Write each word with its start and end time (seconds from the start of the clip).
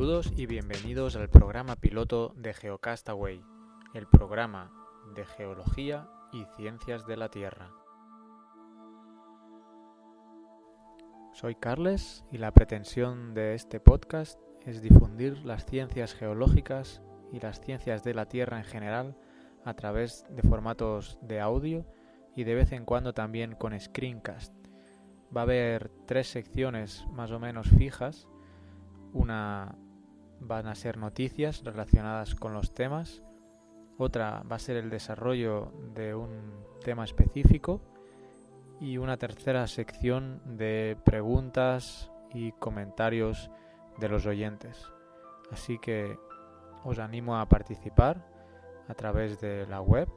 Saludos 0.00 0.32
y 0.34 0.46
bienvenidos 0.46 1.14
al 1.16 1.28
programa 1.28 1.76
piloto 1.76 2.32
de 2.34 2.54
Geocastaway, 2.54 3.44
el 3.92 4.06
programa 4.06 4.72
de 5.14 5.26
geología 5.26 6.08
y 6.32 6.46
ciencias 6.56 7.06
de 7.06 7.18
la 7.18 7.28
Tierra. 7.28 7.70
Soy 11.34 11.54
Carles 11.54 12.24
y 12.32 12.38
la 12.38 12.50
pretensión 12.52 13.34
de 13.34 13.52
este 13.52 13.78
podcast 13.78 14.40
es 14.64 14.80
difundir 14.80 15.44
las 15.44 15.66
ciencias 15.66 16.14
geológicas 16.14 17.02
y 17.30 17.40
las 17.40 17.60
ciencias 17.60 18.02
de 18.02 18.14
la 18.14 18.24
Tierra 18.24 18.56
en 18.56 18.64
general 18.64 19.18
a 19.66 19.74
través 19.74 20.24
de 20.30 20.40
formatos 20.40 21.18
de 21.20 21.40
audio 21.40 21.84
y 22.34 22.44
de 22.44 22.54
vez 22.54 22.72
en 22.72 22.86
cuando 22.86 23.12
también 23.12 23.54
con 23.54 23.78
screencast. 23.78 24.54
Va 25.36 25.42
a 25.42 25.44
haber 25.44 25.90
tres 26.06 26.28
secciones 26.28 27.04
más 27.12 27.32
o 27.32 27.38
menos 27.38 27.68
fijas. 27.68 28.26
Una 29.12 29.76
van 30.40 30.66
a 30.66 30.74
ser 30.74 30.96
noticias 30.96 31.62
relacionadas 31.62 32.34
con 32.34 32.54
los 32.54 32.74
temas. 32.74 33.22
Otra 33.98 34.42
va 34.50 34.56
a 34.56 34.60
ser 34.60 34.76
el 34.76 34.90
desarrollo 34.90 35.72
de 35.94 36.14
un 36.14 36.64
tema 36.82 37.04
específico. 37.04 37.82
Y 38.80 38.96
una 38.96 39.18
tercera 39.18 39.66
sección 39.66 40.40
de 40.56 40.96
preguntas 41.04 42.10
y 42.32 42.52
comentarios 42.52 43.50
de 43.98 44.08
los 44.08 44.24
oyentes. 44.24 44.90
Así 45.50 45.78
que 45.78 46.18
os 46.84 46.98
animo 46.98 47.36
a 47.36 47.46
participar 47.46 48.26
a 48.88 48.94
través 48.94 49.38
de 49.40 49.66
la 49.66 49.82
web 49.82 50.08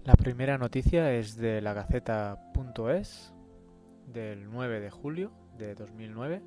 La 0.03 0.15
primera 0.15 0.57
noticia 0.57 1.11
es 1.13 1.35
de 1.35 1.61
la 1.61 1.73
Gaceta.es 1.73 3.33
del 4.07 4.49
9 4.49 4.79
de 4.79 4.89
julio 4.89 5.31
de 5.57 5.75
2009. 5.75 6.41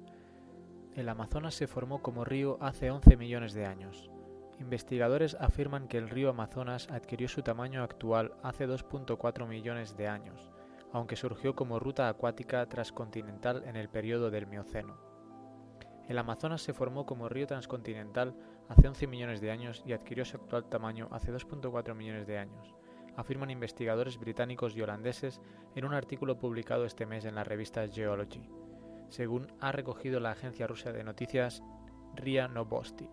El 0.95 1.09
Amazonas 1.09 1.55
se 1.55 1.67
formó 1.67 2.03
como 2.03 2.25
río 2.25 2.59
hace 2.61 2.91
11 2.91 3.17
millones 3.17 3.53
de 3.53 3.67
años. 3.67 4.11
Investigadores 4.59 5.37
afirman 5.39 5.87
que 5.87 5.99
el 5.99 6.09
río 6.09 6.31
Amazonas 6.31 6.89
adquirió 6.91 7.29
su 7.29 7.43
tamaño 7.43 7.83
actual 7.83 8.33
hace 8.43 8.67
2.4 8.67 9.47
millones 9.47 9.97
de 9.97 10.09
años, 10.09 10.51
aunque 10.93 11.17
surgió 11.17 11.55
como 11.55 11.79
ruta 11.79 12.09
acuática 12.09 12.67
transcontinental 12.67 13.63
en 13.67 13.77
el 13.77 13.89
periodo 13.89 14.31
del 14.31 14.47
Mioceno. 14.47 14.99
El 16.09 16.19
Amazonas 16.19 16.63
se 16.63 16.73
formó 16.73 17.07
como 17.07 17.29
río 17.29 17.47
transcontinental 17.47 18.35
hace 18.69 18.89
11 18.89 19.07
millones 19.07 19.41
de 19.41 19.51
años 19.51 19.83
y 19.87 19.93
adquirió 19.93 20.25
su 20.25 20.37
actual 20.37 20.65
tamaño 20.65 21.09
hace 21.13 21.33
2.4 21.33 21.95
millones 21.95 22.27
de 22.27 22.39
años, 22.39 22.75
afirman 23.21 23.51
investigadores 23.51 24.19
británicos 24.19 24.77
y 24.77 24.83
holandeses 24.83 25.41
en 25.75 25.85
un 25.85 25.95
artículo 25.95 26.39
publicado 26.39 26.85
este 26.85 27.07
mes 27.07 27.25
en 27.25 27.35
la 27.35 27.45
revista 27.45 27.87
Geology, 27.87 28.49
según 29.09 29.47
ha 29.61 29.73
recogido 29.73 30.21
la 30.21 30.33
agencia 30.33 30.67
rusa 30.67 30.93
de 30.93 31.05
noticias 31.05 31.63
RIA 32.17 32.49
Novosti. 32.49 33.09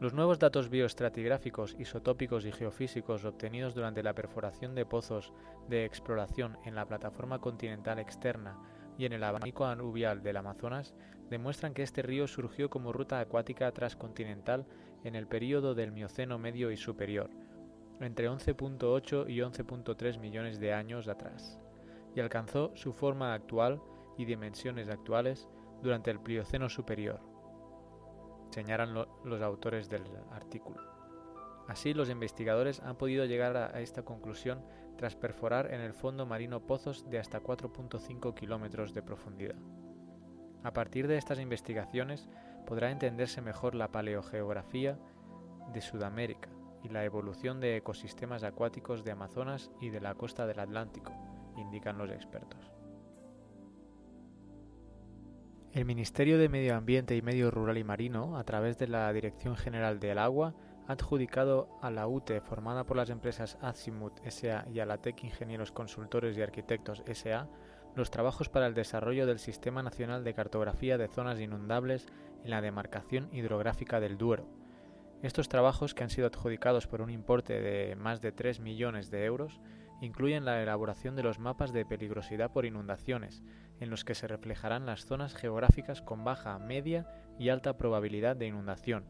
Los 0.00 0.12
nuevos 0.12 0.38
datos 0.38 0.70
bioestratigráficos, 0.70 1.76
isotópicos 1.78 2.44
y 2.44 2.52
geofísicos 2.52 3.24
obtenidos 3.24 3.74
durante 3.74 4.02
la 4.02 4.14
perforación 4.14 4.74
de 4.74 4.84
pozos 4.84 5.32
de 5.68 5.84
exploración 5.84 6.58
en 6.64 6.74
la 6.74 6.84
plataforma 6.84 7.38
continental 7.38 7.98
externa 7.98 8.58
y 8.98 9.06
en 9.06 9.12
el 9.12 9.24
abanico 9.24 9.64
anuvial 9.64 10.22
del 10.22 10.36
Amazonas 10.36 10.94
demuestran 11.30 11.74
que 11.74 11.82
este 11.82 12.02
río 12.02 12.26
surgió 12.26 12.70
como 12.70 12.92
ruta 12.92 13.20
acuática 13.20 13.70
transcontinental 13.72 14.66
en 15.04 15.14
el 15.14 15.26
período 15.26 15.74
del 15.74 15.92
Mioceno 15.92 16.38
medio 16.38 16.70
y 16.70 16.76
superior, 16.76 17.30
entre 18.00 18.28
11.8 18.28 19.28
y 19.28 19.38
11.3 19.38 20.18
millones 20.18 20.58
de 20.60 20.72
años 20.72 21.08
atrás, 21.08 21.58
y 22.14 22.20
alcanzó 22.20 22.72
su 22.74 22.92
forma 22.92 23.34
actual 23.34 23.80
y 24.16 24.24
dimensiones 24.24 24.88
actuales 24.88 25.48
durante 25.82 26.10
el 26.10 26.20
Plioceno 26.20 26.68
superior 26.68 27.34
señalan 28.54 28.94
los 28.94 29.42
autores 29.42 29.88
del 29.88 30.04
artículo. 30.30 30.80
Así, 31.66 31.92
los 31.92 32.08
investigadores 32.08 32.80
han 32.80 32.96
podido 32.96 33.24
llegar 33.24 33.56
a, 33.56 33.80
esta 33.80 34.04
conclusión 34.04 34.64
tras 34.96 35.16
perforar 35.16 35.74
en 35.74 35.80
el 35.80 35.92
fondo 35.92 36.24
marino 36.24 36.64
pozos 36.64 37.10
de 37.10 37.18
hasta 37.18 37.42
4.5 37.42 38.34
kilómetros 38.34 38.94
de 38.94 39.02
profundidad. 39.02 39.56
A 40.62 40.72
partir 40.72 41.08
de 41.08 41.16
estas 41.16 41.40
investigaciones 41.40 42.28
podrá 42.64 42.90
entenderse 42.90 43.42
mejor 43.42 43.74
la 43.74 43.90
paleogeografía 43.90 44.98
de 45.72 45.80
Sudamérica 45.80 46.53
y 46.84 46.88
la 46.90 47.04
evolución 47.04 47.58
de 47.58 47.76
ecosistemas 47.76 48.44
acuáticos 48.44 49.02
de 49.02 49.10
Amazonas 49.10 49.70
y 49.80 49.90
de 49.90 50.00
la 50.00 50.14
costa 50.14 50.46
del 50.46 50.60
Atlántico, 50.60 51.12
indican 51.56 51.98
los 51.98 52.10
expertos. 52.10 52.60
El 55.72 55.86
Ministerio 55.86 56.38
de 56.38 56.48
Medio 56.48 56.76
Ambiente 56.76 57.16
y 57.16 57.22
Medio 57.22 57.50
Rural 57.50 57.78
y 57.78 57.82
Marino, 57.82 58.36
a 58.36 58.44
través 58.44 58.78
de 58.78 58.86
la 58.86 59.12
Dirección 59.12 59.56
General 59.56 59.98
del 59.98 60.18
Agua, 60.18 60.54
ha 60.86 60.92
adjudicado 60.92 61.68
a 61.82 61.90
la 61.90 62.06
UTE, 62.06 62.40
formada 62.40 62.84
por 62.84 62.96
las 62.96 63.10
empresas 63.10 63.58
Azimut 63.60 64.20
SA 64.28 64.66
y 64.72 64.78
Alatec 64.78 65.24
Ingenieros 65.24 65.72
Consultores 65.72 66.36
y 66.36 66.42
Arquitectos 66.42 67.02
SA, 67.12 67.48
los 67.96 68.10
trabajos 68.10 68.48
para 68.48 68.66
el 68.66 68.74
desarrollo 68.74 69.26
del 69.26 69.38
Sistema 69.38 69.82
Nacional 69.82 70.22
de 70.22 70.34
Cartografía 70.34 70.98
de 70.98 71.08
Zonas 71.08 71.40
Inundables 71.40 72.06
en 72.44 72.50
la 72.50 72.60
demarcación 72.60 73.28
hidrográfica 73.32 73.98
del 73.98 74.18
Duero. 74.18 74.46
Estos 75.24 75.48
trabajos, 75.48 75.94
que 75.94 76.04
han 76.04 76.10
sido 76.10 76.26
adjudicados 76.26 76.86
por 76.86 77.00
un 77.00 77.08
importe 77.08 77.58
de 77.58 77.96
más 77.96 78.20
de 78.20 78.30
3 78.30 78.60
millones 78.60 79.10
de 79.10 79.24
euros, 79.24 79.58
incluyen 80.02 80.44
la 80.44 80.62
elaboración 80.62 81.16
de 81.16 81.22
los 81.22 81.38
mapas 81.38 81.72
de 81.72 81.86
peligrosidad 81.86 82.52
por 82.52 82.66
inundaciones, 82.66 83.42
en 83.80 83.88
los 83.88 84.04
que 84.04 84.14
se 84.14 84.28
reflejarán 84.28 84.84
las 84.84 85.06
zonas 85.06 85.34
geográficas 85.34 86.02
con 86.02 86.24
baja, 86.24 86.58
media 86.58 87.08
y 87.38 87.48
alta 87.48 87.78
probabilidad 87.78 88.36
de 88.36 88.48
inundación, 88.48 89.06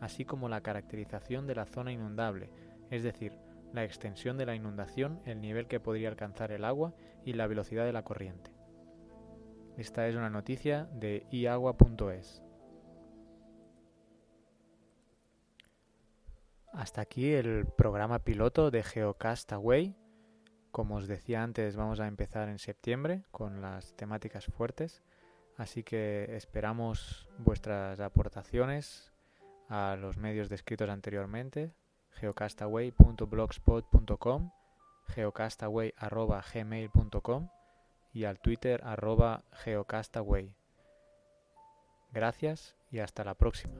así 0.00 0.24
como 0.24 0.48
la 0.48 0.62
caracterización 0.62 1.46
de 1.46 1.56
la 1.56 1.66
zona 1.66 1.92
inundable, 1.92 2.50
es 2.90 3.02
decir, 3.02 3.38
la 3.74 3.84
extensión 3.84 4.38
de 4.38 4.46
la 4.46 4.54
inundación, 4.54 5.20
el 5.26 5.42
nivel 5.42 5.68
que 5.68 5.80
podría 5.80 6.08
alcanzar 6.08 6.50
el 6.50 6.64
agua 6.64 6.94
y 7.26 7.34
la 7.34 7.46
velocidad 7.46 7.84
de 7.84 7.92
la 7.92 8.04
corriente. 8.04 8.52
Esta 9.76 10.08
es 10.08 10.16
una 10.16 10.30
noticia 10.30 10.88
de 10.94 11.26
iagua.es. 11.30 12.47
Hasta 16.78 17.00
aquí 17.00 17.32
el 17.32 17.66
programa 17.66 18.20
piloto 18.20 18.70
de 18.70 18.82
Geocastaway 18.82 19.96
como 20.70 20.96
os 20.96 21.06
decía 21.08 21.42
antes, 21.42 21.76
vamos 21.76 22.00
a 22.00 22.06
empezar 22.06 22.48
en 22.48 22.58
septiembre 22.58 23.24
con 23.30 23.60
las 23.60 23.94
temáticas 23.96 24.46
fuertes, 24.46 25.02
así 25.56 25.82
que 25.82 26.36
esperamos 26.36 27.28
vuestras 27.38 28.00
aportaciones 28.00 29.12
a 29.68 29.96
los 30.00 30.16
medios 30.18 30.48
descritos 30.48 30.88
anteriormente, 30.88 31.74
geocastaway.blogspot.com, 32.12 34.50
geocastaway.gmail.com 35.08 37.48
y 38.12 38.24
al 38.24 38.38
Twitter 38.40 38.80
arroba 38.84 39.42
geocastaway. 39.52 40.54
Gracias 42.12 42.76
y 42.90 43.00
hasta 43.00 43.24
la 43.24 43.34
próxima. 43.34 43.74